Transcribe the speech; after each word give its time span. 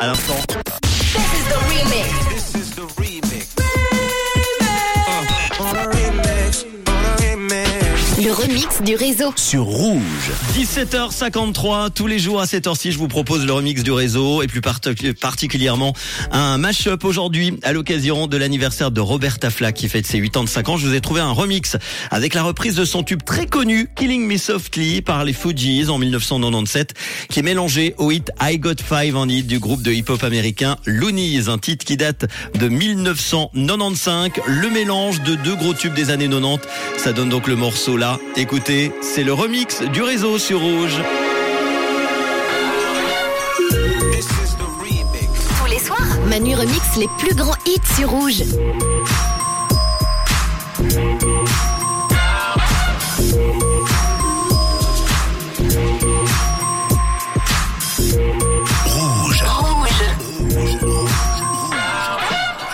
à 0.00 0.06
l'instant. 0.06 0.34
This 0.82 1.34
is 1.34 1.48
the 1.48 1.58
remix. 1.68 2.39
Remix 8.40 8.80
du 8.82 8.94
réseau. 8.94 9.32
Sur 9.36 9.64
Rouge. 9.64 10.30
17h53, 10.56 11.90
tous 11.90 12.06
les 12.06 12.18
jours 12.18 12.40
à 12.40 12.46
cette 12.46 12.66
heure-ci, 12.66 12.90
je 12.92 12.98
vous 12.98 13.08
propose 13.08 13.44
le 13.44 13.52
remix 13.52 13.82
du 13.82 13.92
réseau 13.92 14.42
et 14.42 14.46
plus 14.46 14.60
part- 14.60 14.80
particulièrement 15.20 15.94
un 16.32 16.56
mash-up 16.56 17.04
aujourd'hui 17.04 17.58
à 17.62 17.72
l'occasion 17.72 18.26
de 18.26 18.36
l'anniversaire 18.36 18.90
de 18.90 19.00
Roberta 19.00 19.50
Flack 19.50 19.74
qui 19.74 19.88
fête 19.88 20.06
ses 20.06 20.20
85 20.20 20.68
ans. 20.70 20.76
Je 20.78 20.86
vous 20.86 20.94
ai 20.94 21.00
trouvé 21.00 21.20
un 21.20 21.32
remix 21.32 21.76
avec 22.10 22.34
la 22.34 22.42
reprise 22.42 22.74
de 22.76 22.84
son 22.84 23.02
tube 23.02 23.22
très 23.24 23.46
connu 23.46 23.88
Killing 23.94 24.26
Me 24.26 24.36
Softly 24.38 25.02
par 25.02 25.24
les 25.24 25.32
Fugees 25.34 25.90
en 25.90 25.98
1997 25.98 26.94
qui 27.28 27.40
est 27.40 27.42
mélangé 27.42 27.94
au 27.98 28.10
hit 28.10 28.30
I 28.40 28.58
Got 28.58 28.76
Five 28.82 29.16
en 29.16 29.28
hit 29.28 29.46
du 29.46 29.58
groupe 29.58 29.82
de 29.82 29.92
hip-hop 29.92 30.22
américain 30.24 30.76
Loonies, 30.86 31.42
un 31.48 31.58
titre 31.58 31.84
qui 31.84 31.96
date 31.96 32.26
de 32.58 32.68
1995, 32.68 34.30
le 34.46 34.70
mélange 34.70 35.20
de 35.22 35.34
deux 35.34 35.56
gros 35.56 35.74
tubes 35.74 35.94
des 35.94 36.10
années 36.10 36.28
90. 36.28 36.60
Ça 36.96 37.12
donne 37.12 37.28
donc 37.28 37.46
le 37.46 37.56
morceau 37.56 37.96
là. 37.96 38.18
Écoutez, 38.36 38.92
c'est 39.02 39.24
le 39.24 39.32
remix 39.32 39.82
du 39.82 40.02
réseau 40.02 40.38
sur 40.38 40.60
Rouge. 40.60 41.02
Tous 45.58 45.70
les 45.70 45.78
soirs, 45.78 45.98
Manu 46.28 46.54
remix 46.54 46.80
les 46.96 47.08
plus 47.18 47.34
grands 47.34 47.56
hits 47.66 47.80
sur 47.96 48.10
rouge. 48.10 48.42
Rouge. 58.86 59.42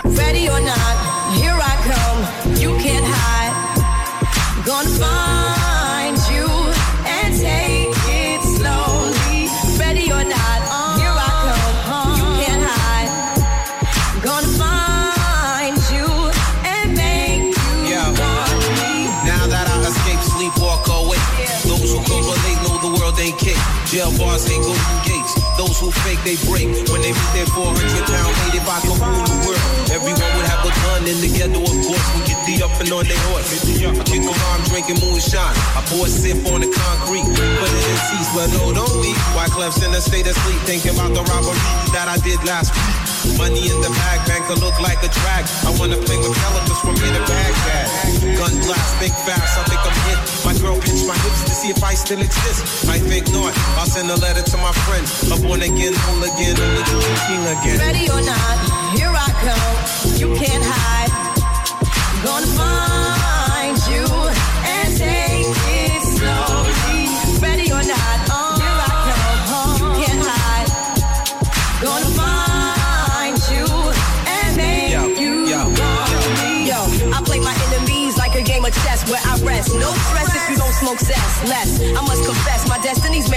Ready 0.05 0.49
or 0.49 0.61
not, 0.61 0.97
here 1.35 1.57
I 1.59 1.77
come. 1.89 2.57
You 2.61 2.77
can't 2.79 3.05
hide. 3.05 3.55
Gonna 4.65 4.89
find 4.89 5.36
Jail 23.97 24.13
bars 24.21 24.45
ain't 24.53 24.61
golden 24.61 25.01
gates. 25.09 25.33
Those 25.57 25.81
who 25.81 25.89
fake, 26.05 26.21
they 26.21 26.37
break. 26.45 26.69
When 26.93 27.01
they 27.01 27.17
meet 27.17 27.33
their 27.33 27.49
400 27.49 27.81
pound 28.05 28.29
weight, 28.29 28.61
if 28.61 28.69
I 28.69 28.77
could 28.85 29.01
rule 29.01 29.25
the 29.25 29.37
world, 29.49 29.65
everyone 29.89 30.31
would 30.37 30.45
have 30.45 30.61
a 30.69 30.73
gun 30.85 31.09
in 31.09 31.17
the 31.25 31.33
ghetto, 31.33 31.65
of 31.65 31.79
course. 31.81 32.07
We 32.13 32.29
get 32.29 32.37
the 32.45 32.61
up 32.61 32.77
and 32.77 32.93
on 32.93 33.09
their 33.09 33.17
horse. 33.33 33.57
I 33.57 34.05
kick 34.05 34.21
around 34.21 34.69
drinking 34.69 35.01
moonshine. 35.01 35.57
I 35.73 35.81
pour 35.89 36.05
a 36.05 36.13
sip 36.13 36.45
on 36.53 36.61
the 36.61 36.69
concrete. 36.69 37.25
But 37.25 37.73
it 37.73 37.85
in 37.89 37.99
seats, 38.05 38.29
but 38.37 38.53
no, 38.53 38.77
don't 38.77 39.01
leave. 39.01 39.17
Why 39.33 39.49
Clef's 39.49 39.81
in 39.81 39.89
a 39.97 40.03
state 40.05 40.29
of 40.29 40.37
sleep, 40.45 40.61
thinking 40.69 40.93
about 40.93 41.17
the 41.17 41.25
robbery 41.33 41.57
that 41.97 42.05
I 42.05 42.21
did 42.21 42.37
last 42.45 42.77
week. 42.77 43.07
Money 43.41 43.67
in 43.67 43.81
the 43.83 43.91
bag, 43.91 44.23
banker 44.29 44.55
look 44.61 44.79
like 44.79 45.03
a 45.03 45.11
drag. 45.11 45.49
I 45.67 45.75
wanna 45.81 45.99
play 45.99 46.21
with 46.21 46.37
pelicans 46.37 46.79
from 46.79 46.95
here 47.01 47.11
to 47.11 47.25
Baghdad. 47.27 47.89
Gun 48.39 48.55
blast, 48.63 48.93
think 49.03 49.17
fast, 49.27 49.59
I 49.59 49.65
think 49.67 49.83
I'm 49.83 49.99
hit. 50.07 50.21
My 50.47 50.55
girl 50.63 50.79
pinched 50.79 51.09
my 51.09 51.17
hips 51.25 51.43
to 51.49 51.51
see 51.51 51.71
if 51.75 51.83
I 51.83 51.95
still 51.95 52.21
exist. 52.21 52.87
I 52.87 53.01
think 53.01 53.27
not. 53.33 53.51
Send 53.97 54.11
a 54.11 54.17
letter 54.17 54.43
to 54.43 54.57
my 54.59 54.73
friend. 54.85 55.07
A 55.33 55.41
born 55.41 55.63
again, 55.63 55.95
hooligan, 55.97 56.61
only 56.61 57.17
king 57.25 57.45
again. 57.49 57.79
Ready 57.81 58.05
or 58.13 58.21
not, 58.21 58.57
here 58.93 59.09
I 59.09 59.33
come. 59.41 59.77
You 60.21 60.37
can't 60.37 60.61
hide. 60.61 61.09
Gonna 62.21 62.45
find 62.61 63.73
you 63.89 64.05
and 64.69 64.89
take 65.01 65.49
it 65.49 66.03
slowly. 66.13 67.09
Ready 67.41 67.73
or 67.73 67.81
not, 67.89 68.17
oh, 68.37 68.61
here 68.61 68.81
I 68.85 68.93
come. 69.49 69.81
You 69.81 69.89
can't 70.05 70.21
hide. 70.29 70.69
Gonna 71.81 72.13
find 72.21 73.41
you 73.49 73.65
and 74.29 74.57
make 74.61 74.93
Yo, 74.93 75.09
you 75.09 75.49
yo, 75.49 75.73
me. 75.73 76.69
Yo, 76.69 76.85
I 77.17 77.23
play 77.25 77.41
my 77.41 77.57
enemies 77.73 78.19
like 78.19 78.35
a 78.35 78.43
game 78.43 78.63
of 78.63 78.75
chess 78.85 79.09
where 79.09 79.23
I 79.25 79.41
rest. 79.41 79.73
No 79.73 79.89
stress 80.13 80.37
if 80.37 80.51
you 80.51 80.57
don't 80.59 80.75
smoke 80.85 80.99
cess. 81.01 81.49
Less, 81.49 81.81
I 81.81 82.01
must 82.05 82.25
confess, 82.27 82.69
my 82.69 82.77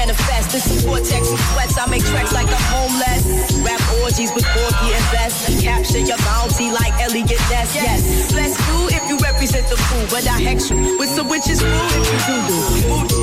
manifest. 0.09 0.55
In 0.55 0.61
some 0.61 0.89
vortex 0.89 1.29
and 1.29 1.39
sweats, 1.39 1.77
I 1.77 1.85
make 1.87 2.03
tracks 2.03 2.33
like 2.33 2.47
I'm 2.47 2.65
homeless. 2.73 3.23
Rap 3.61 3.81
orgies 4.01 4.31
with 4.33 4.45
Porgy 4.45 4.93
and 4.93 5.05
Bess. 5.11 5.61
Capture 5.61 5.99
your 5.99 6.17
bounty 6.17 6.71
like 6.71 6.93
Eliot 7.01 7.41
Ness. 7.49 7.75
Yes, 7.75 8.31
bless 8.31 8.57
you 8.67 8.87
if 8.89 9.09
you 9.09 9.17
represent 9.17 9.67
the 9.69 9.77
fool, 9.77 10.05
but 10.09 10.27
I 10.27 10.39
hex 10.41 10.69
you 10.69 10.97
with 10.97 11.09
some 11.09 11.29
witches 11.29 11.61
brew 11.61 11.69
if 11.69 12.27
you 12.27 13.07
do 13.07 13.07
do. 13.07 13.18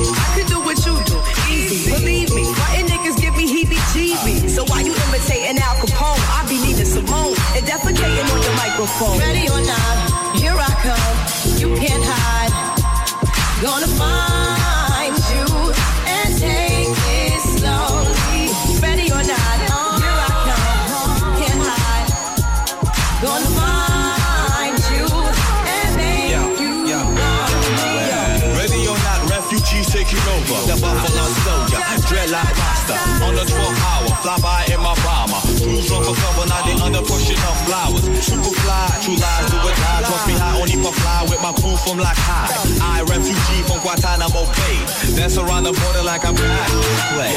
Taking 30.07 30.23
over. 30.31 30.59
The 30.67 30.79
Buffalo 30.79 31.25
Soldier, 31.43 31.83
dreadlock 32.07 32.51
Rasta. 32.55 32.95
On 33.23 33.35
the 33.35 33.43
12th 33.43 33.83
hour, 33.83 34.11
fly 34.23 34.37
by 34.39 34.63
in 34.71 34.79
my 34.79 34.95
bomber. 35.03 35.39
Cruise 35.59 35.91
run 35.91 36.03
for 36.03 36.15
cover, 36.15 36.47
now 36.47 36.63
they 36.63 36.75
under 36.79 37.03
pushing 37.03 37.39
up 37.43 37.57
flowers. 37.67 38.03
Super 38.23 38.53
fly, 38.63 38.87
true 39.03 39.15
lies 39.19 39.51
do 39.51 39.57
or 39.59 39.75
die. 39.75 40.03
Trust 40.07 40.27
me, 40.27 40.35
I 40.39 40.59
only 40.59 40.77
for 40.79 40.93
fly 40.93 41.27
with 41.27 41.41
my 41.41 41.51
crew 41.53 41.75
from 41.83 41.99
like 41.99 42.17
high. 42.17 42.47
I 42.81 43.03
refugee 43.03 43.63
from 43.67 43.79
Guantanamo 43.83 44.47
Bay. 44.55 44.79
Dance 45.15 45.37
around 45.37 45.63
the 45.63 45.73
border 45.73 46.03
like 46.03 46.23
I'm 46.25 46.35
black. 46.35 46.69
Play. 47.13 47.35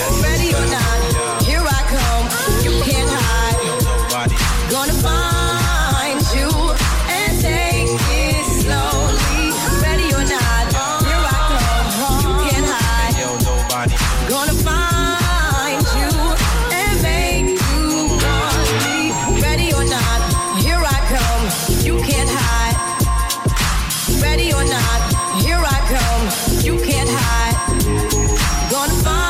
You 26.62 26.76
can't 26.78 27.08
hide. 27.08 28.70
Gonna 28.70 28.92
find 29.02 29.29